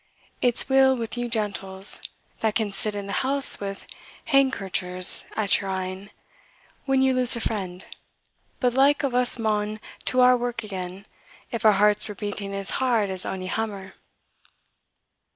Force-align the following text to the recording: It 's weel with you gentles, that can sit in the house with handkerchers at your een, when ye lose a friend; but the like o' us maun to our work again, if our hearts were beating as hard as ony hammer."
It 0.41 0.57
's 0.57 0.67
weel 0.67 0.95
with 0.95 1.15
you 1.15 1.29
gentles, 1.29 2.01
that 2.39 2.55
can 2.55 2.71
sit 2.71 2.95
in 2.95 3.05
the 3.05 3.13
house 3.21 3.59
with 3.59 3.85
handkerchers 4.25 5.27
at 5.35 5.61
your 5.61 5.69
een, 5.69 6.09
when 6.87 7.03
ye 7.03 7.13
lose 7.13 7.35
a 7.35 7.39
friend; 7.39 7.85
but 8.59 8.71
the 8.71 8.79
like 8.79 9.03
o' 9.03 9.11
us 9.15 9.37
maun 9.37 9.79
to 10.05 10.21
our 10.21 10.35
work 10.35 10.63
again, 10.63 11.05
if 11.51 11.63
our 11.63 11.73
hearts 11.73 12.09
were 12.09 12.15
beating 12.15 12.51
as 12.55 12.71
hard 12.81 13.11
as 13.11 13.27
ony 13.27 13.45
hammer." 13.45 13.93